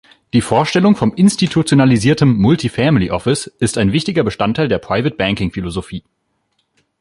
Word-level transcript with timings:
Die 0.33 0.41
Vorstellung 0.41 0.95
vom 0.95 1.13
institutionalisierten 1.13 2.35
Multi 2.35 2.69
Family 2.69 3.11
Office 3.11 3.45
ist 3.59 3.77
ein 3.77 3.91
wichtiger 3.93 4.23
Bestandteil 4.23 4.67
der 4.67 4.79
Private 4.79 5.15
Banking-Philosophie. 5.15 6.03